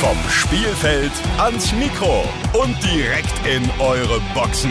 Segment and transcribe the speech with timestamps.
[0.00, 4.70] Vom Spielfeld ans Mikro und direkt in eure Boxen.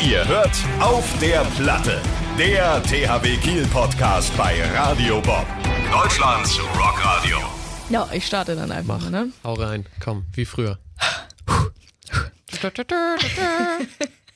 [0.00, 2.00] Ihr hört auf der Platte.
[2.38, 5.46] Der THW Kiel Podcast bei Radio Bob.
[5.90, 7.38] Deutschlands Rockradio.
[7.90, 9.32] Ja, ich starte dann einfach mal, ne?
[9.42, 10.78] Hau rein, komm, wie früher.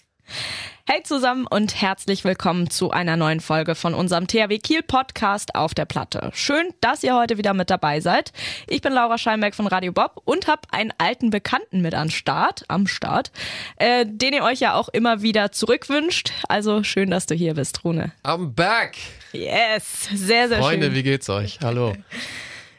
[0.84, 5.74] Hey zusammen und herzlich willkommen zu einer neuen Folge von unserem THW Kiel Podcast auf
[5.74, 6.30] der Platte.
[6.34, 8.32] Schön, dass ihr heute wieder mit dabei seid.
[8.66, 12.64] Ich bin Laura Scheinberg von Radio Bob und habe einen alten Bekannten mit am Start,
[12.66, 13.30] am Start,
[13.76, 16.32] äh, den ihr euch ja auch immer wieder zurückwünscht.
[16.48, 18.10] Also schön, dass du hier bist, Rune.
[18.24, 18.96] I'm back!
[19.32, 20.96] Yes, sehr, sehr Freunde, schön.
[20.96, 21.60] wie geht's euch?
[21.62, 21.94] Hallo.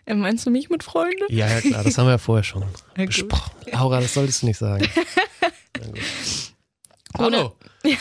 [0.05, 1.23] Äh, meinst du mich mit Freunden?
[1.29, 2.65] Ja, ja, klar, das haben wir ja vorher schon
[2.95, 3.51] besprochen.
[3.71, 4.88] Laura, das solltest du nicht sagen.
[7.17, 7.55] Hallo.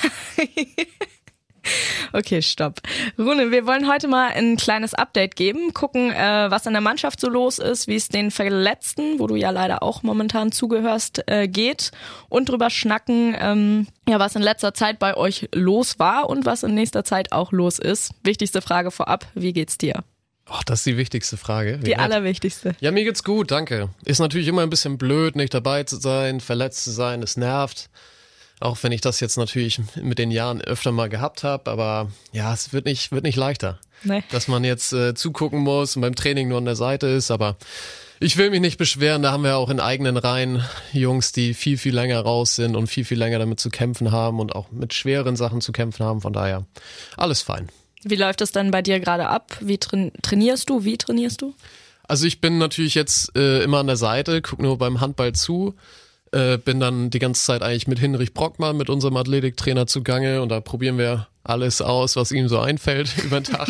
[2.12, 2.80] Okay, stopp.
[3.18, 7.20] Rune, wir wollen heute mal ein kleines Update geben, gucken, äh, was in der Mannschaft
[7.20, 11.46] so los ist, wie es den Verletzten, wo du ja leider auch momentan zugehörst, äh,
[11.48, 11.92] geht
[12.28, 16.64] und drüber schnacken, ähm, ja, was in letzter Zeit bei euch los war und was
[16.64, 18.10] in nächster Zeit auch los ist.
[18.24, 20.02] Wichtigste Frage vorab, wie geht's dir?
[20.46, 21.78] Ach, das ist die wichtigste Frage.
[21.80, 22.00] Wie Die nett.
[22.00, 22.74] allerwichtigste.
[22.80, 23.88] Ja, mir geht's gut, danke.
[24.04, 27.88] Ist natürlich immer ein bisschen blöd, nicht dabei zu sein, verletzt zu sein, es nervt.
[28.62, 32.54] Auch wenn ich das jetzt natürlich mit den Jahren öfter mal gehabt habe, aber ja,
[32.54, 33.80] es wird nicht, wird nicht leichter.
[34.04, 34.22] Nee.
[34.30, 37.56] Dass man jetzt äh, zugucken muss und beim Training nur an der Seite ist, aber
[38.20, 41.76] ich will mich nicht beschweren, da haben wir auch in eigenen Reihen Jungs, die viel,
[41.76, 44.94] viel länger raus sind und viel, viel länger damit zu kämpfen haben und auch mit
[44.94, 46.20] schweren Sachen zu kämpfen haben.
[46.20, 46.64] Von daher,
[47.16, 47.68] alles fein.
[48.04, 49.56] Wie läuft es dann bei dir gerade ab?
[49.60, 50.84] Wie train trainierst du?
[50.84, 51.54] Wie trainierst du?
[52.04, 55.74] Also ich bin natürlich jetzt äh, immer an der Seite, guck nur beim Handball zu,
[56.32, 60.48] äh, bin dann die ganze Zeit eigentlich mit Hinrich Brockmann, mit unserem Athletiktrainer zugange und
[60.48, 63.68] da probieren wir alles aus, was ihm so einfällt über den Tag.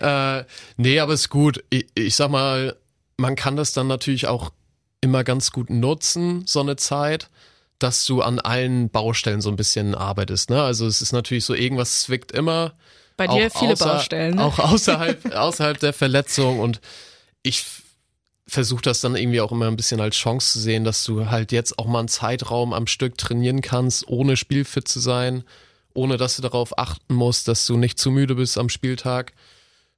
[0.00, 0.44] äh,
[0.76, 1.62] nee, aber ist gut.
[1.70, 2.76] Ich, ich sag mal,
[3.16, 4.50] man kann das dann natürlich auch
[5.00, 7.28] immer ganz gut nutzen, so eine Zeit,
[7.78, 10.50] dass du an allen Baustellen so ein bisschen arbeitest.
[10.50, 10.62] Ne?
[10.62, 12.72] Also es ist natürlich so, irgendwas zwickt immer.
[13.16, 14.36] Bei dir Auch viele außer- Baustellen.
[14.36, 14.44] Ne?
[14.44, 16.80] Auch außerhalb, außerhalb der Verletzung und
[17.42, 17.64] ich
[18.48, 21.52] versuche das dann irgendwie auch immer ein bisschen als Chance zu sehen, dass du halt
[21.52, 25.44] jetzt auch mal einen Zeitraum am Stück trainieren kannst, ohne spielfit zu sein,
[25.94, 29.32] ohne dass du darauf achten musst, dass du nicht zu müde bist am Spieltag,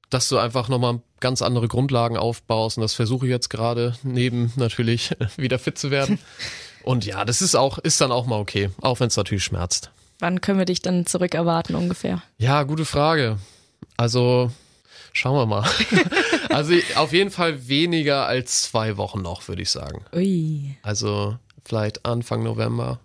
[0.09, 4.51] dass du einfach nochmal ganz andere Grundlagen aufbaust und das versuche ich jetzt gerade, neben
[4.55, 6.17] natürlich wieder fit zu werden.
[6.83, 9.91] Und ja, das ist auch, ist dann auch mal okay, auch wenn es natürlich schmerzt.
[10.19, 12.23] Wann können wir dich dann zurück erwarten ungefähr?
[12.37, 13.37] Ja, gute Frage.
[13.95, 14.51] Also,
[15.19, 15.69] schauen wir mal.
[16.49, 20.03] also auf jeden Fall weniger als zwei Wochen noch, würde ich sagen.
[20.13, 20.77] Ui.
[20.81, 22.99] Also vielleicht Anfang November.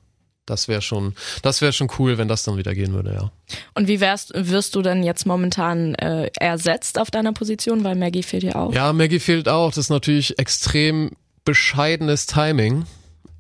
[0.47, 3.31] Das wäre schon, das wäre schon cool, wenn das dann wieder gehen würde, ja.
[3.75, 8.23] Und wie wärst, wirst du denn jetzt momentan äh, ersetzt auf deiner Position, weil Maggie
[8.23, 8.75] fehlt ja auch?
[8.75, 9.71] Ja, Maggie fehlt auch.
[9.71, 11.13] Das ist natürlich extrem
[11.47, 12.85] bescheidenes Timing.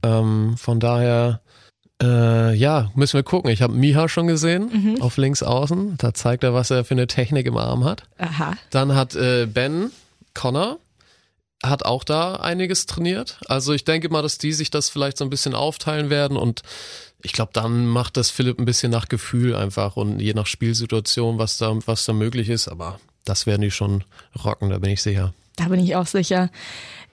[0.02, 1.40] Ähm, von daher,
[2.04, 3.50] äh, ja, müssen wir gucken.
[3.50, 5.96] Ich habe Miha schon gesehen auf links außen.
[5.98, 8.02] Da zeigt er, was er für eine Technik im Arm hat.
[8.18, 8.52] Aha.
[8.70, 9.90] Dann hat äh, Ben
[10.34, 10.78] Connor
[11.62, 13.38] hat auch da einiges trainiert.
[13.46, 16.62] Also ich denke mal, dass die sich das vielleicht so ein bisschen aufteilen werden und
[17.22, 21.38] ich glaube, dann macht das Philipp ein bisschen nach Gefühl einfach und je nach Spielsituation,
[21.38, 22.68] was da, was da möglich ist.
[22.68, 24.04] Aber das werden die schon
[24.44, 25.32] rocken, da bin ich sicher.
[25.56, 26.50] Da bin ich auch sicher.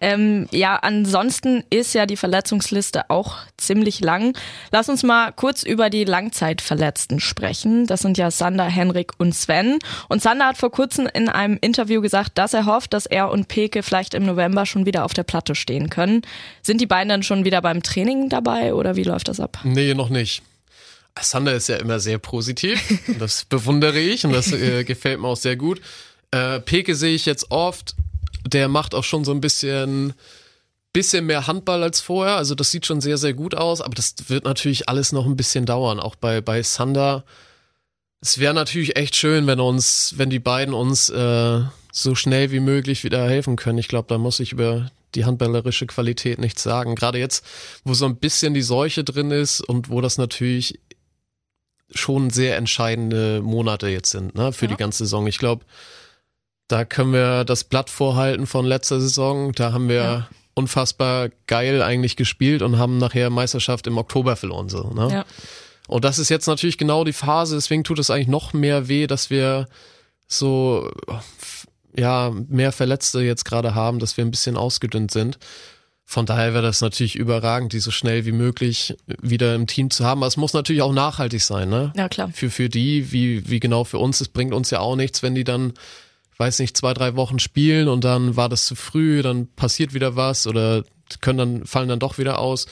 [0.02, 4.36] Ähm, ja, ansonsten ist ja die Verletzungsliste auch ziemlich lang.
[4.72, 7.86] Lass uns mal kurz über die Langzeitverletzten sprechen.
[7.86, 9.78] Das sind ja Sander, Henrik und Sven.
[10.10, 13.48] Und Sander hat vor kurzem in einem Interview gesagt, dass er hofft, dass er und
[13.48, 16.24] Peke vielleicht im November schon wieder auf der Platte stehen können.
[16.64, 19.60] Sind die beiden dann schon wieder beim Training dabei oder wie läuft das ab?
[19.64, 20.42] Nee, noch nicht.
[21.20, 22.82] Sander ist ja immer sehr positiv.
[23.20, 25.80] Das bewundere ich und das äh, gefällt mir auch sehr gut.
[26.32, 27.96] Äh, Peke sehe ich jetzt oft.
[28.54, 30.14] Der macht auch schon so ein bisschen,
[30.94, 32.36] bisschen mehr Handball als vorher.
[32.36, 33.82] Also das sieht schon sehr, sehr gut aus.
[33.82, 36.00] Aber das wird natürlich alles noch ein bisschen dauern.
[36.00, 37.24] Auch bei, bei Sander.
[38.22, 41.62] Es wäre natürlich echt schön, wenn uns, wenn die beiden uns äh,
[41.92, 43.80] so schnell wie möglich wieder helfen können.
[43.80, 46.96] Ich glaube, da muss ich über die handballerische Qualität nichts sagen.
[46.96, 47.46] Gerade jetzt,
[47.84, 50.80] wo so ein bisschen die Seuche drin ist und wo das natürlich
[51.94, 54.72] schon sehr entscheidende Monate jetzt sind, ne, für Ja.
[54.72, 55.28] die ganze Saison.
[55.28, 55.66] Ich glaube,
[56.72, 59.52] da können wir das Blatt vorhalten von letzter Saison.
[59.54, 60.28] Da haben wir Ja.
[60.54, 64.70] unfassbar geil eigentlich gespielt und haben nachher Meisterschaft im Oktober verloren.
[64.70, 65.10] So, ne?
[65.12, 65.26] Ja.
[65.88, 69.08] Und das ist jetzt natürlich genau die Phase, deswegen tut es eigentlich noch mehr weh,
[69.08, 69.68] dass wir
[70.28, 70.90] so
[71.96, 75.38] ja mehr Verletzte jetzt gerade haben, dass wir ein bisschen ausgedünnt sind.
[76.06, 80.06] Von daher wäre das natürlich überragend, die so schnell wie möglich wieder im Team zu
[80.06, 80.20] haben.
[80.22, 81.94] Aber es muss natürlich auch nachhaltig sein, ne?
[81.96, 82.30] Ja, klar.
[82.34, 84.20] Für, für die, wie, wie genau für uns.
[84.20, 85.74] Es bringt uns ja auch nichts, wenn die dann,
[86.42, 90.16] weiß nicht, zwei, drei Wochen spielen und dann war das zu früh, dann passiert wieder
[90.16, 90.84] was oder
[91.22, 92.66] können dann, fallen dann doch wieder aus.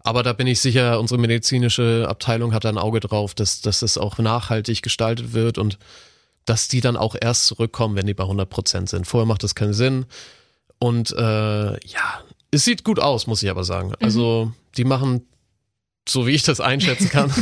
[0.00, 3.80] Aber da bin ich sicher, unsere medizinische Abteilung hat da ein Auge drauf, dass, dass
[3.80, 5.78] das auch nachhaltig gestaltet wird und
[6.46, 9.06] dass die dann auch erst zurückkommen, wenn die bei 100 Prozent sind.
[9.06, 10.06] Vorher macht das keinen Sinn.
[10.78, 13.92] Und äh, ja, es sieht gut aus, muss ich aber sagen.
[14.00, 15.26] Also die machen
[16.08, 17.32] so wie ich das einschätzen kann.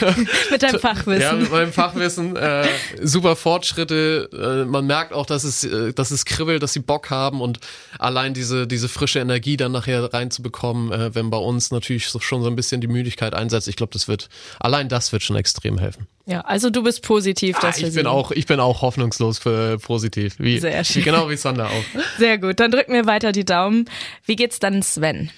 [0.50, 1.22] mit deinem Fachwissen.
[1.22, 2.36] Ja, mit meinem Fachwissen.
[2.36, 2.66] Äh,
[3.02, 4.28] super Fortschritte.
[4.32, 7.60] Äh, man merkt auch, dass es, äh, dass es kribbelt, dass sie Bock haben und
[7.98, 12.42] allein diese, diese frische Energie dann nachher reinzubekommen, äh, wenn bei uns natürlich so, schon
[12.42, 13.68] so ein bisschen die Müdigkeit einsetzt.
[13.68, 14.28] Ich glaube, das wird,
[14.58, 16.08] allein das wird schon extrem helfen.
[16.26, 17.56] Ja, also du bist positiv.
[17.58, 20.34] Ah, dass wir ich bin auch, ich bin auch hoffnungslos für positiv.
[20.38, 20.96] Wie, Sehr schön.
[20.96, 22.02] Wie, genau wie Sander auch.
[22.18, 23.88] Sehr gut, dann drücken wir weiter die Daumen.
[24.24, 25.30] Wie geht's dann Sven?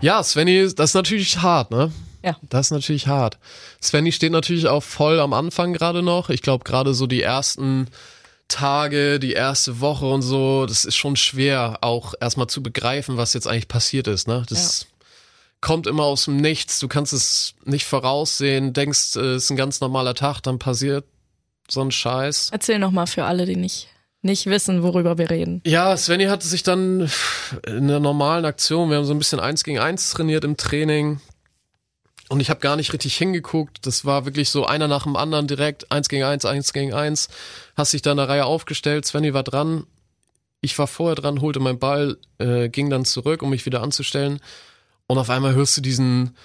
[0.00, 1.92] Ja, Svenny, das ist natürlich hart, ne?
[2.22, 2.36] Ja.
[2.42, 3.38] Das ist natürlich hart.
[3.82, 6.30] Svenny steht natürlich auch voll am Anfang gerade noch.
[6.30, 7.88] Ich glaube, gerade so die ersten
[8.48, 13.34] Tage, die erste Woche und so, das ist schon schwer, auch erstmal zu begreifen, was
[13.34, 14.44] jetzt eigentlich passiert ist, ne?
[14.48, 14.86] Das
[15.60, 16.78] kommt immer aus dem Nichts.
[16.78, 21.04] Du kannst es nicht voraussehen, denkst, äh, es ist ein ganz normaler Tag, dann passiert
[21.68, 22.48] so ein Scheiß.
[22.52, 23.88] Erzähl noch mal für alle, die nicht,
[24.22, 25.62] nicht wissen, worüber wir reden.
[25.64, 27.10] Ja, Svenny hatte sich dann
[27.66, 31.20] in der normalen Aktion, wir haben so ein bisschen eins gegen eins trainiert im Training.
[32.28, 33.86] Und ich habe gar nicht richtig hingeguckt.
[33.86, 37.28] Das war wirklich so einer nach dem anderen direkt, eins gegen eins, eins gegen eins.
[37.74, 39.86] Hast dich da in der Reihe aufgestellt, Svenny war dran.
[40.60, 44.40] Ich war vorher dran, holte meinen Ball, äh, ging dann zurück, um mich wieder anzustellen.
[45.06, 46.36] Und auf einmal hörst du diesen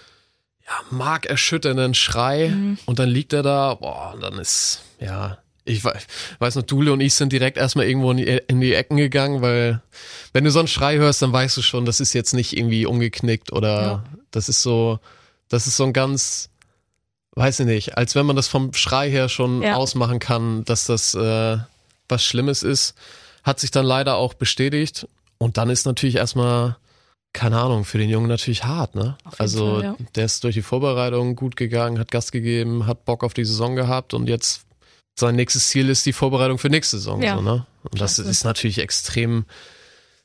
[0.65, 2.55] ja, markerschütternden Schrei
[2.85, 5.93] und dann liegt er da, boah, und dann ist, ja, ich we-
[6.39, 9.41] weiß noch, Dule und ich sind direkt erstmal irgendwo in die, in die Ecken gegangen,
[9.41, 9.81] weil
[10.33, 12.85] wenn du so einen Schrei hörst, dann weißt du schon, das ist jetzt nicht irgendwie
[12.85, 14.03] umgeknickt oder Ja.
[14.31, 14.99] das ist so,
[15.49, 16.49] das ist so ein ganz,
[17.35, 19.75] weiß ich nicht, als wenn man das vom Schrei her schon Ja.
[19.75, 21.57] ausmachen kann, dass das äh,
[22.09, 22.95] was Schlimmes ist,
[23.43, 25.07] hat sich dann leider auch bestätigt
[25.37, 26.77] und dann ist natürlich erstmal
[27.35, 29.17] keine Ahnung, für den Jungen natürlich hart, ne?
[29.39, 29.95] Also Fall, ja.
[30.13, 33.75] der ist durch die Vorbereitung gut gegangen, hat Gas gegeben, hat Bock auf die Saison
[33.75, 34.61] gehabt und jetzt
[35.15, 37.35] sein nächstes Ziel ist die Vorbereitung für nächste Saison, Ja.
[37.35, 37.65] so, ne?
[37.83, 38.29] Und das Klasse.
[38.29, 39.45] ist natürlich extrem,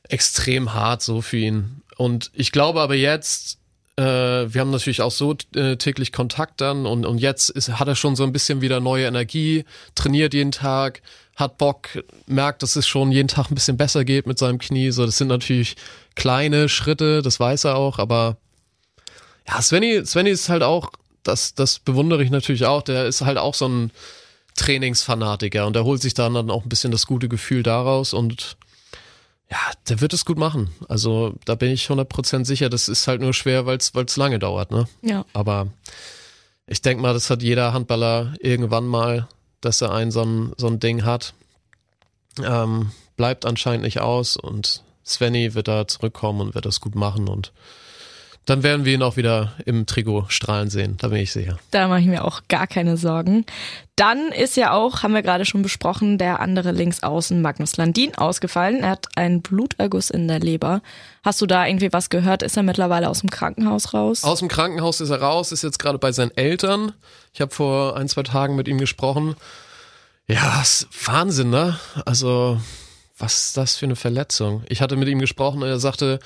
[0.03, 1.81] extrem hart so für ihn.
[1.97, 3.57] Und ich glaube aber jetzt,
[3.97, 7.87] äh, wir haben natürlich auch so äh, täglich Kontakt dann und, und jetzt ist, hat
[7.87, 9.65] er schon so ein bisschen wieder neue Energie,
[9.95, 11.01] trainiert jeden Tag,
[11.35, 11.89] hat Bock,
[12.25, 14.91] merkt, dass es schon jeden Tag ein bisschen besser geht mit seinem Knie.
[14.91, 15.75] So, das sind natürlich
[16.15, 18.37] kleine Schritte, das weiß er auch, aber
[19.47, 20.91] ja, Svenny, Svenny ist halt auch,
[21.23, 23.91] das, das bewundere ich natürlich auch, der ist halt auch so ein
[24.55, 28.57] Trainingsfanatiker und der holt sich dann, dann auch ein bisschen das gute Gefühl daraus und
[29.51, 29.57] ja,
[29.87, 30.69] der wird es gut machen.
[30.87, 34.71] Also da bin ich 100% sicher, das ist halt nur schwer, weil es lange dauert,
[34.71, 34.87] ne?
[35.01, 35.25] Ja.
[35.33, 35.67] Aber
[36.67, 39.27] ich denke mal, das hat jeder Handballer irgendwann mal,
[39.61, 41.33] dass er ein so ein, so ein Ding hat.
[42.43, 47.27] Ähm, bleibt anscheinend nicht aus und Svenny wird da zurückkommen und wird das gut machen
[47.27, 47.51] und
[48.49, 51.59] dann werden wir ihn auch wieder im Trikot strahlen sehen, da bin ich sicher.
[51.69, 53.45] Da mache ich mir auch gar keine Sorgen.
[53.95, 58.81] Dann ist ja auch, haben wir gerade schon besprochen, der andere Linksaußen Magnus Landin ausgefallen.
[58.81, 60.81] Er hat einen Bluterguss in der Leber.
[61.23, 62.41] Hast du da irgendwie was gehört?
[62.41, 64.23] Ist er mittlerweile aus dem Krankenhaus raus?
[64.23, 66.93] Aus dem Krankenhaus ist er raus, ist jetzt gerade bei seinen Eltern.
[67.33, 69.35] Ich habe vor ein, zwei Tagen mit ihm gesprochen.
[70.27, 71.77] Ja, ist Wahnsinn, ne?
[72.05, 72.59] Also,
[73.17, 74.63] was ist das für eine Verletzung?
[74.69, 76.19] Ich hatte mit ihm gesprochen und er sagte,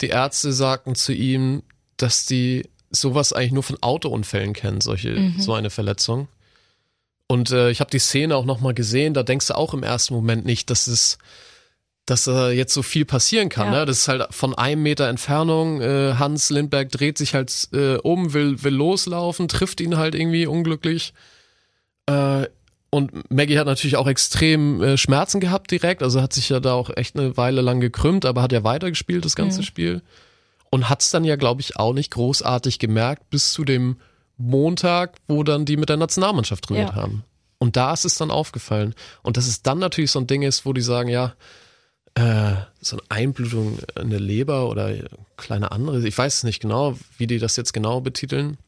[0.00, 1.62] die Ärzte sagten zu ihm,
[1.96, 6.28] dass die sowas eigentlich nur von Autounfällen kennen, solche, so eine Verletzung.
[7.28, 10.14] Und äh, ich habe die Szene auch nochmal gesehen, da denkst du auch im ersten
[10.14, 11.18] Moment nicht, dass es
[12.04, 13.72] dass äh, jetzt so viel passieren kann.
[13.72, 13.80] Ja.
[13.80, 13.86] Ne?
[13.86, 15.80] Das ist halt von einem Meter Entfernung.
[15.80, 20.46] Äh, Hans Lindberg dreht sich halt äh, um, will, will loslaufen, trifft ihn halt irgendwie
[20.46, 21.14] unglücklich.
[22.92, 26.02] Äh, und Maggie hat natürlich auch extrem äh, Schmerzen gehabt direkt.
[26.02, 29.24] Also hat sich ja da auch echt eine Weile lang gekrümmt, aber hat ja weitergespielt
[29.24, 29.64] das ganze Mhm.
[29.64, 30.02] Spiel.
[30.70, 33.96] Und hat es dann ja, glaube ich, auch nicht großartig gemerkt bis zu dem
[34.38, 36.94] Montag, wo dann die mit der Nationalmannschaft trainiert Ja.
[36.96, 37.24] haben.
[37.58, 38.94] Und da ist es dann aufgefallen.
[39.22, 41.34] Und dass es dann natürlich so ein Ding ist, wo die sagen, ja,
[42.14, 44.92] äh, so eine Einblutung in der Leber oder
[45.36, 48.58] kleine andere, ich weiß es nicht genau, wie die das jetzt genau betiteln.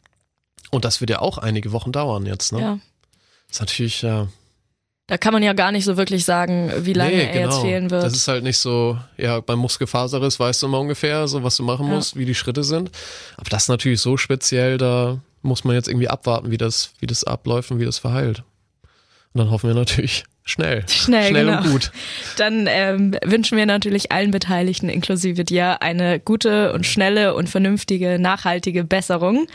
[0.71, 2.61] Und das wird ja auch einige Wochen dauern jetzt, ne?
[2.61, 2.78] Ja.
[3.54, 4.28] Ist natürlich, ja.
[5.06, 7.50] Da kann man ja gar nicht so wirklich sagen, wie lange nee, er genau.
[7.50, 8.02] jetzt fehlen wird.
[8.02, 11.62] Das ist halt nicht so, ja, beim Muskelfaserriss weißt du immer ungefähr, so was du
[11.62, 11.94] machen Ja.
[11.94, 12.90] musst, wie die Schritte sind.
[13.37, 17.06] Aber das ist natürlich so speziell, da muss man jetzt irgendwie abwarten, wie das, wie
[17.06, 18.42] das abläuft und wie das verheilt.
[19.35, 20.85] Und dann hoffen wir natürlich schnell.
[20.88, 21.59] Schnell, schnell genau.
[21.59, 21.91] und gut.
[22.37, 28.21] Dann ähm, wünschen wir natürlich allen Beteiligten, inklusive dir, eine gute und schnelle und vernünftige,
[28.21, 29.49] nachhaltige Besserung.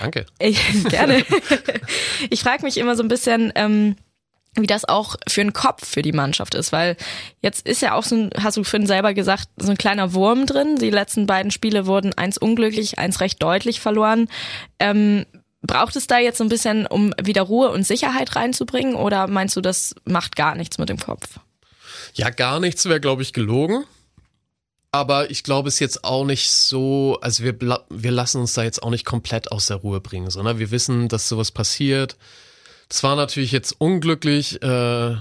[0.00, 0.24] Danke.
[0.38, 1.22] Ich, gerne.
[2.30, 3.96] ich frage mich immer so ein bisschen, ähm,
[4.54, 6.96] wie das auch für den Kopf für die Mannschaft ist, weil
[7.42, 10.46] jetzt ist ja auch so ein, hast du vorhin selber gesagt, so ein kleiner Wurm
[10.46, 10.76] drin.
[10.76, 14.28] Die letzten beiden Spiele wurden eins unglücklich, eins recht deutlich verloren.
[14.78, 15.26] Ähm,
[15.62, 19.60] braucht es da jetzt ein bisschen, um wieder Ruhe und Sicherheit reinzubringen oder meinst du,
[19.60, 21.38] das macht gar nichts mit dem Kopf?
[22.14, 23.84] Ja, gar nichts wäre, glaube ich, gelogen.
[24.92, 27.58] Aber ich glaube, es ist jetzt auch nicht so, also wir,
[27.90, 31.08] wir lassen uns da jetzt auch nicht komplett aus der Ruhe bringen, sondern wir wissen,
[31.08, 32.16] dass sowas passiert
[32.88, 35.16] es war natürlich jetzt unglücklich, äh,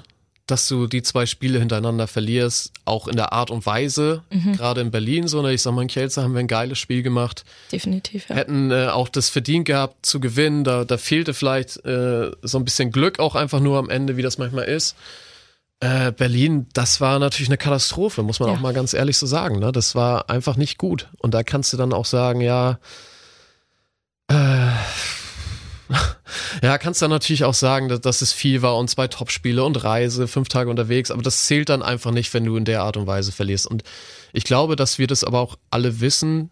[0.48, 4.54] dass du die zwei Spiele hintereinander verlierst, auch in der Art und Weise, mhm.
[4.54, 5.42] gerade in Berlin so.
[5.42, 5.54] Ne?
[5.54, 7.46] Ich sag mal, in Kielce haben wir ein geiles Spiel gemacht.
[7.72, 8.36] Definitiv, ja.
[8.36, 10.64] Hätten äh, auch das verdient gehabt zu gewinnen.
[10.64, 14.22] Da, da fehlte vielleicht äh, so ein bisschen Glück auch einfach nur am Ende, wie
[14.22, 14.96] das manchmal ist.
[15.80, 18.56] Äh, Berlin, das war natürlich eine Katastrophe, muss man ja.
[18.56, 19.60] auch mal ganz ehrlich so sagen.
[19.60, 19.72] Ne?
[19.72, 21.10] Das war einfach nicht gut.
[21.18, 22.80] Und da kannst du dann auch sagen, ja,
[24.28, 24.65] äh,
[26.64, 29.84] ja, kannst dann natürlich auch sagen, dass, dass es viel war und zwei Topspiele und
[29.84, 32.98] Reise, fünf Tage unterwegs, aber das zählt dann einfach nicht, wenn du in der Art
[32.98, 33.68] und Weise verlierst.
[33.68, 33.84] Und
[34.34, 36.50] ich glaube, dass wir das aber auch alle wissen,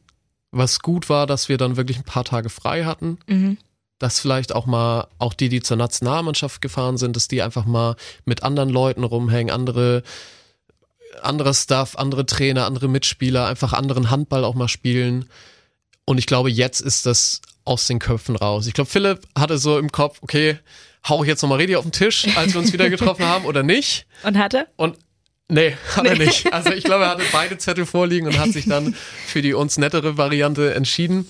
[0.52, 3.18] was gut war, dass wir dann wirklich ein paar Tage frei hatten.
[3.28, 3.58] Mhm.
[4.00, 7.96] Dass vielleicht auch mal, auch die, die zur Nationalmannschaft gefahren sind, dass die einfach mal
[8.26, 10.04] mit anderen Leuten rumhängen, andere,
[11.22, 15.26] andere Stuff, andere Trainer, andere Mitspieler, einfach anderen Handball auch mal spielen.
[16.06, 18.68] Und ich glaube, jetzt ist das aus den Köpfen raus.
[18.68, 20.60] Ich glaube, Philipp hatte so im Kopf, okay,
[21.08, 23.64] hau ich jetzt nochmal richtig auf den Tisch, als wir uns wieder getroffen haben oder
[23.64, 24.06] nicht?
[24.24, 24.68] Und hatte?
[24.76, 24.98] Und
[25.48, 26.10] nee, hat nee.
[26.10, 26.54] er nicht.
[26.54, 28.94] Also ich glaube, er hatte beide Zettel vorliegen und hat sich dann
[29.28, 31.28] für die uns nettere Variante entschieden.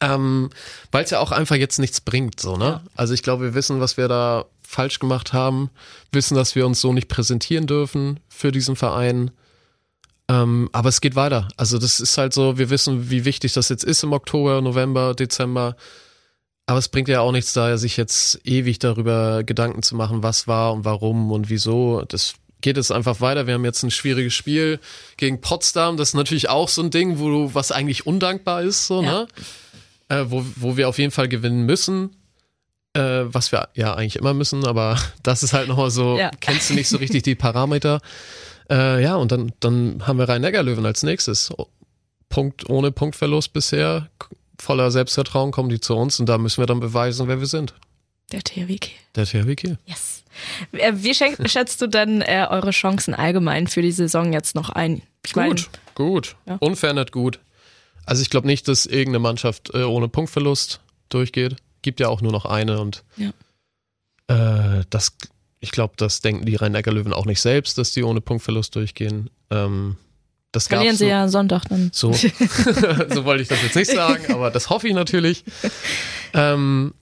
[0.00, 0.50] Ähm,
[0.92, 2.64] Weil es ja auch einfach jetzt nichts bringt, so, ne?
[2.64, 2.82] Ja.
[2.94, 5.70] Also ich glaube, wir wissen, was wir da falsch gemacht haben,
[6.12, 9.30] wissen, dass wir uns so nicht präsentieren dürfen für diesen Verein.
[10.28, 11.48] Ähm, aber es geht weiter.
[11.56, 15.14] Also das ist halt so, wir wissen, wie wichtig das jetzt ist im Oktober, November,
[15.14, 15.76] Dezember.
[16.66, 20.48] Aber es bringt ja auch nichts da, sich jetzt ewig darüber Gedanken zu machen, was
[20.48, 22.02] war und warum und wieso.
[22.08, 23.46] Das geht jetzt einfach weiter.
[23.46, 24.80] Wir haben jetzt ein schwieriges Spiel
[25.16, 25.96] gegen Potsdam.
[25.96, 29.12] Das ist natürlich auch so ein Ding, wo du, was eigentlich undankbar ist, so, ja.
[29.12, 29.28] ne?
[30.08, 32.16] Äh, wo, wo wir auf jeden Fall gewinnen müssen.
[32.94, 36.30] Äh, was wir ja eigentlich immer müssen, aber das ist halt nochmal so, ja.
[36.40, 38.00] kennst du nicht so richtig die Parameter.
[38.70, 41.52] Äh, ja, und dann, dann haben wir Rhein-Neckar-Löwen als nächstes.
[42.28, 44.08] Punkt ohne Punktverlust bisher,
[44.58, 47.74] voller Selbstvertrauen kommen die zu uns und da müssen wir dann beweisen, wer wir sind.
[48.32, 48.96] Der THW Kiel.
[49.14, 49.78] Der THW Kiel.
[49.86, 50.24] Yes.
[50.72, 51.14] Äh, wie
[51.48, 55.02] schätzt du denn äh, eure Chancen allgemein für die Saison jetzt noch ein?
[55.24, 56.36] Ich gut, gut.
[56.46, 56.56] Ja.
[56.56, 57.38] Unverändert gut.
[58.04, 61.56] Also ich glaube nicht, dass irgendeine Mannschaft äh, ohne Punktverlust durchgeht.
[61.82, 63.30] Gibt ja auch nur noch eine und ja.
[64.28, 65.16] äh, das
[65.60, 69.30] ich glaube, das denken die Rhein-Neckar-Löwen auch nicht selbst, dass die ohne Punktverlust durchgehen.
[69.50, 69.96] Ähm,
[70.52, 71.90] das Verlieren sie ja Sonntag dann.
[71.92, 72.12] So,
[73.12, 75.44] so wollte ich das jetzt nicht sagen, aber das hoffe ich natürlich.
[76.32, 76.94] Ähm,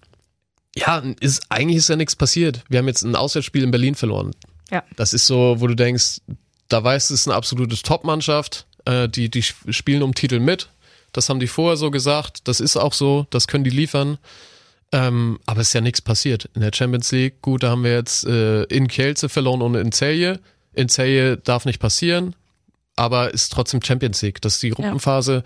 [0.75, 2.63] ja, ist, eigentlich ist ja nichts passiert.
[2.69, 4.33] Wir haben jetzt ein Auswärtsspiel in Berlin verloren.
[4.71, 4.83] Ja.
[4.97, 6.21] Das ist so, wo du denkst,
[6.69, 8.67] da weißt du, es ist eine absolute Top-Mannschaft.
[8.85, 10.69] Äh, die, die spielen um Titel mit.
[11.13, 12.49] Das haben die vorher so gesagt.
[12.49, 13.27] Das ist auch so.
[13.31, 14.19] Das können die liefern.
[14.95, 16.49] Ähm, aber es ist ja nichts passiert.
[16.55, 19.91] In der Champions League, gut, da haben wir jetzt äh, in Kielce verloren und in
[19.91, 20.39] Celje.
[20.73, 22.37] In Celje darf nicht passieren,
[22.95, 24.41] aber ist trotzdem Champions League.
[24.41, 25.43] Das ist die Gruppenphase,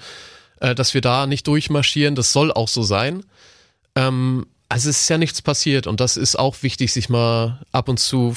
[0.61, 0.69] ja.
[0.69, 3.25] äh, dass wir da nicht durchmarschieren, das soll auch so sein.
[3.95, 7.89] Ähm, also es ist ja nichts passiert und das ist auch wichtig, sich mal ab
[7.89, 8.37] und zu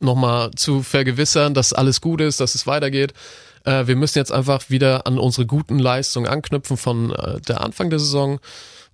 [0.00, 3.14] nochmal zu vergewissern, dass alles gut ist, dass es weitergeht.
[3.64, 7.88] Äh, wir müssen jetzt einfach wieder an unsere guten Leistungen anknüpfen von äh, der Anfang
[7.88, 8.38] der Saison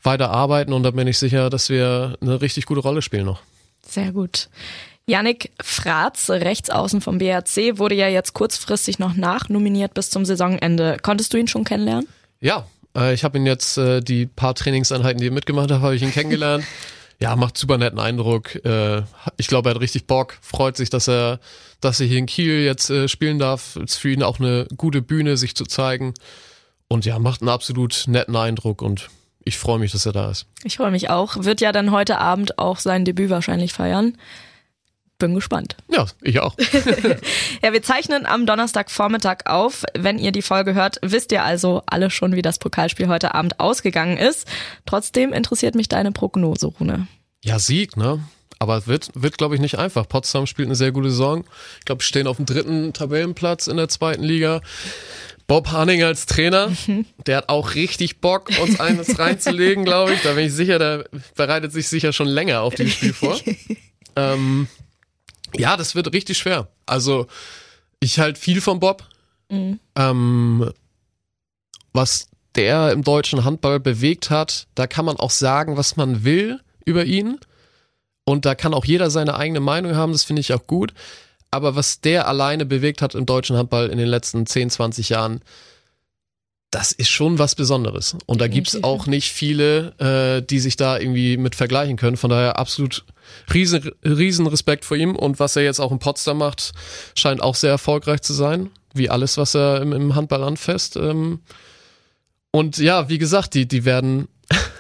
[0.03, 3.43] weiter arbeiten und da bin ich sicher, dass wir eine richtig gute Rolle spielen noch.
[3.87, 4.49] Sehr gut.
[5.07, 10.99] Yannick Fratz, Rechtsaußen vom BRC, wurde ja jetzt kurzfristig noch nachnominiert bis zum Saisonende.
[11.03, 12.07] Konntest du ihn schon kennenlernen?
[12.41, 15.97] Ja, äh, ich habe ihn jetzt äh, die paar Trainingseinheiten, die er mitgemacht hat, habe
[15.97, 16.65] ich ihn kennengelernt.
[17.19, 18.55] ja, macht super netten Eindruck.
[18.67, 19.03] Äh,
[19.39, 21.41] ich glaube, er hat richtig Bock, freut sich, dass er,
[21.81, 23.77] dass er hier in Kiel jetzt spielen darf.
[23.77, 26.13] Ist für ihn auch eine gute Bühne, sich zu zeigen.
[26.89, 29.09] Und ja, macht einen absolut netten Eindruck und
[29.49, 30.47] ich freue mich, dass er da ist.
[30.63, 31.45] Ich freue mich auch.
[31.45, 34.17] Wird ja dann heute Abend auch sein Debüt wahrscheinlich feiern.
[35.19, 35.77] Bin gespannt.
[35.91, 36.55] Ja, ich auch.
[37.63, 39.85] ja, wir zeichnen am Donnerstagvormittag auf.
[39.99, 43.59] Wenn ihr die Folge hört, wisst ihr also alle schon, wie das Pokalspiel heute Abend
[43.59, 44.47] ausgegangen ist.
[44.87, 47.09] Trotzdem interessiert mich deine Prognose, Rune.
[47.43, 48.21] Ja, Sieg, ne?
[48.59, 50.09] Aber wird, wird glaube ich, nicht einfach.
[50.09, 51.45] Potsdam spielt eine sehr gute Saison.
[51.79, 54.61] Ich glaube, stehen auf dem dritten Tabellenplatz in der zweiten Liga.
[55.47, 57.07] Bob Hanning als Trainer, mhm.
[57.27, 60.23] der hat auch richtig Bock, uns eines reinzulegen, glaube ich.
[60.23, 63.39] Da bin ich sicher, der bereitet sich sicher schon länger auf dieses Spiel vor.
[64.17, 64.69] ähm,
[65.57, 66.69] ja, das wird richtig schwer.
[66.85, 67.27] Also,
[68.01, 69.09] ich halte viel von Bob.
[69.49, 69.81] Mhm.
[69.97, 70.71] Ähm,
[71.95, 76.61] was der im deutschen Handball bewegt hat, da kann man auch sagen, was man will
[76.85, 77.39] über ihn.
[78.29, 80.93] Und da kann auch jeder seine eigene Meinung haben, das finde ich auch gut.
[81.51, 85.41] Aber was der alleine bewegt hat im deutschen Handball in den letzten 10, 20 Jahren,
[86.71, 88.17] das ist schon was Besonderes.
[88.27, 92.19] Und da gibt's auch nicht viele, äh, die sich da irgendwie mit vergleichen können.
[92.19, 93.07] Von daher absolut
[93.55, 95.17] riesen, riesen Respekt vor ihm.
[95.17, 96.73] Und was er jetzt auch in Potsdam macht,
[97.15, 98.69] scheint auch sehr erfolgreich zu sein.
[98.93, 100.97] Wie alles, was er im, im Handball anfasst.
[100.97, 101.41] Ähm,
[102.51, 104.29] und ja, wie gesagt, die, die werden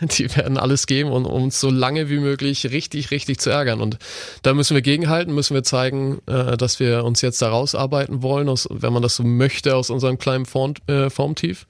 [0.19, 3.81] die werden alles geben, um uns so lange wie möglich richtig, richtig zu ärgern.
[3.81, 3.99] Und
[4.43, 8.49] da müssen wir gegenhalten, müssen wir zeigen, äh, dass wir uns jetzt da rausarbeiten wollen,
[8.49, 11.67] aus, wenn man das so möchte, aus unserem kleinen Form, äh, Formtief.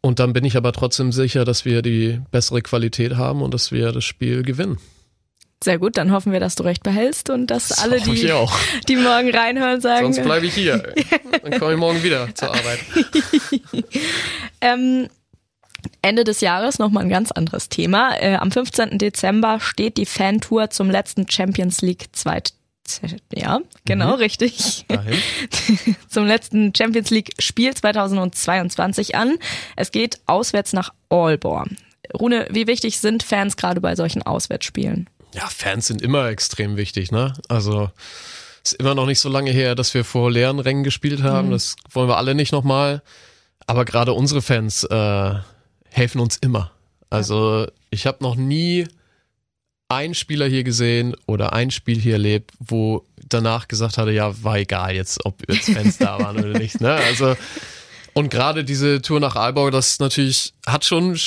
[0.00, 3.70] Und dann bin ich aber trotzdem sicher, dass wir die bessere Qualität haben und dass
[3.70, 4.78] wir das Spiel gewinnen.
[5.62, 8.28] Sehr gut, dann hoffen wir, dass du recht behältst und dass das alle, die,
[8.88, 10.12] die morgen reinhören, sagen.
[10.12, 10.78] Sonst bleibe ich hier.
[11.42, 12.80] dann komme ich morgen wieder zur Arbeit.
[14.60, 15.08] ähm,
[16.02, 18.16] Ende des Jahres nochmal ein ganz anderes Thema.
[18.20, 18.98] Äh, am 15.
[18.98, 22.54] Dezember steht die Fantour zum letzten Champions League zweit
[23.32, 24.14] ja, genau, mhm.
[24.14, 24.84] richtig.
[26.08, 29.38] Zum letzten Champions League Spiel 2022 an.
[29.76, 31.68] Es geht auswärts nach Aalborg.
[32.18, 35.08] Rune, wie wichtig sind Fans gerade bei solchen Auswärtsspielen?
[35.34, 37.32] Ja, Fans sind immer extrem wichtig, ne?
[37.48, 37.90] Also
[38.62, 41.48] ist immer noch nicht so lange her, dass wir vor leeren Rängen gespielt haben.
[41.48, 41.52] Mhm.
[41.52, 43.02] Das wollen wir alle nicht nochmal.
[43.66, 45.34] Aber gerade unsere Fans äh,
[45.92, 46.72] helfen uns immer.
[47.10, 48.86] Also ich habe noch nie
[49.88, 54.58] einen Spieler hier gesehen oder ein Spiel hier erlebt, wo danach gesagt hatte, ja, war
[54.58, 56.80] egal jetzt, ob jetzt Fans da waren oder nicht.
[56.80, 56.92] Ne?
[56.92, 57.36] Also
[58.14, 61.18] und gerade diese Tour nach Aalborg, das natürlich hat schon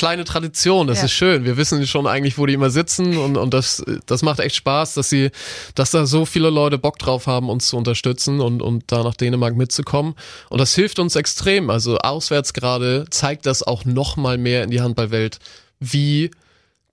[0.00, 0.86] kleine Tradition.
[0.86, 1.04] Das ja.
[1.04, 1.44] ist schön.
[1.44, 4.94] Wir wissen schon eigentlich, wo die immer sitzen und, und das, das macht echt Spaß,
[4.94, 5.30] dass sie,
[5.74, 9.14] dass da so viele Leute Bock drauf haben, uns zu unterstützen und, und da nach
[9.14, 10.14] Dänemark mitzukommen.
[10.48, 11.68] Und das hilft uns extrem.
[11.68, 15.38] Also auswärts gerade zeigt das auch noch mal mehr in die Handballwelt,
[15.80, 16.30] wie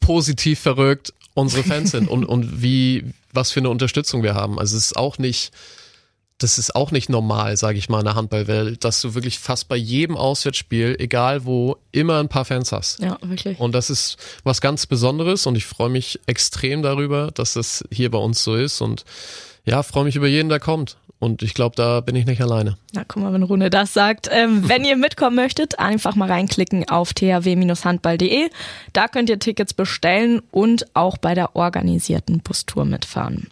[0.01, 4.59] positiv verrückt unsere Fans sind und, und wie, was für eine Unterstützung wir haben.
[4.59, 5.53] Also es ist auch nicht,
[6.37, 9.67] das ist auch nicht normal, sage ich mal, in der Handballwelt, dass du wirklich fast
[9.67, 12.99] bei jedem Auswärtsspiel, egal wo, immer ein paar Fans hast.
[12.99, 13.59] Ja, wirklich.
[13.59, 18.11] Und das ist was ganz Besonderes und ich freue mich extrem darüber, dass das hier
[18.11, 19.03] bei uns so ist und
[19.67, 20.97] ja, freue mich über jeden, der kommt.
[21.19, 22.77] Und ich glaube, da bin ich nicht alleine.
[22.93, 24.29] Na, guck mal, wenn Rune das sagt.
[24.31, 28.49] Ähm, wenn ihr mitkommen möchtet, einfach mal reinklicken auf thw-handball.de.
[28.93, 33.47] Da könnt ihr Tickets bestellen und auch bei der organisierten Bustour mitfahren.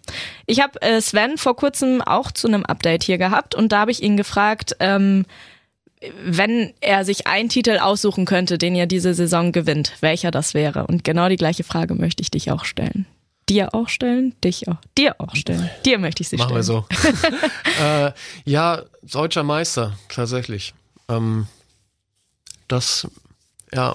[0.46, 3.90] Ich habe äh, Sven vor kurzem auch zu einem Update hier gehabt und da habe
[3.90, 5.26] ich ihn gefragt, ähm,
[6.24, 10.86] wenn er sich einen Titel aussuchen könnte, den ihr diese Saison gewinnt, welcher das wäre.
[10.86, 13.06] Und genau die gleiche Frage möchte ich dich auch stellen
[13.48, 15.70] dir auch stellen, dich auch, dir auch stellen.
[15.84, 16.84] Dir möchte ich sie Machen stellen.
[16.90, 17.38] Machen wir
[17.78, 17.82] so.
[17.84, 18.12] äh,
[18.44, 20.74] ja, deutscher Meister, tatsächlich.
[21.08, 21.46] Ähm,
[22.68, 23.06] das,
[23.72, 23.94] ja,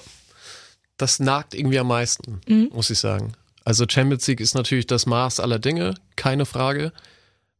[0.97, 2.69] das nagt irgendwie am meisten, mhm.
[2.73, 3.33] muss ich sagen.
[3.63, 6.93] Also Champions League ist natürlich das Maß aller Dinge, keine Frage.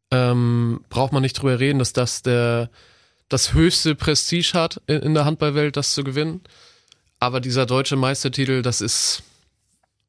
[0.10, 2.70] Ähm, braucht man nicht drüber reden, dass das der
[3.30, 6.42] das höchste Prestige hat in, in der Handballwelt, das zu gewinnen.
[7.20, 9.24] Aber dieser deutsche Meistertitel, das ist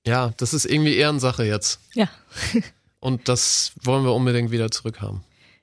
[0.07, 1.81] ja, das ist irgendwie Ehrensache jetzt.
[1.95, 2.09] Ja.
[3.01, 5.23] Und das wollen wir unbedingt wieder zurückhaben.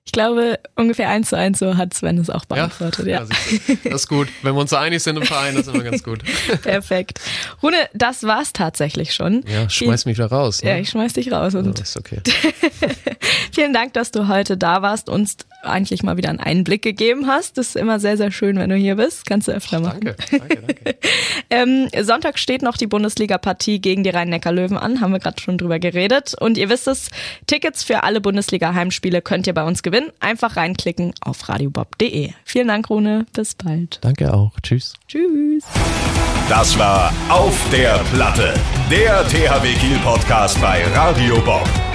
[0.09, 3.05] Ich glaube, ungefähr eins zu eins so hat Sven es auch beantwortet.
[3.05, 3.27] Ja, ja.
[3.67, 4.27] ja das ist gut.
[4.41, 6.23] Wenn wir uns so einig sind im Verein, das ist immer ganz gut.
[6.63, 7.19] Perfekt.
[7.61, 9.43] Rune, das war's tatsächlich schon.
[9.47, 10.63] Ja, schmeiß mich da raus.
[10.63, 10.69] Ne?
[10.71, 11.53] Ja, ich schmeiß dich raus.
[11.53, 12.21] Und ja, ist okay.
[13.53, 15.29] Vielen Dank, dass du heute da warst und
[15.61, 17.57] eigentlich mal wieder einen Einblick gegeben hast.
[17.57, 19.25] Das ist immer sehr, sehr schön, wenn du hier bist.
[19.25, 20.01] Kannst du öfter machen.
[20.01, 20.97] Danke, danke, danke.
[21.49, 25.01] ähm, Sonntag steht noch die Bundesliga-Partie gegen die Rhein-Neckar-Löwen an.
[25.01, 26.35] Haben wir gerade schon drüber geredet.
[26.39, 27.09] Und ihr wisst es,
[27.47, 30.11] Tickets für alle Bundesliga-Heimspiele könnt ihr bei uns gewinnen.
[30.19, 32.31] Einfach reinklicken auf radiobob.de.
[32.43, 33.25] Vielen Dank, Rune.
[33.33, 33.99] Bis bald.
[34.01, 34.51] Danke auch.
[34.61, 34.93] Tschüss.
[35.07, 35.65] Tschüss.
[36.47, 38.55] Das war Auf der Platte,
[38.89, 41.69] der THW Kiel Podcast bei Radio Bob.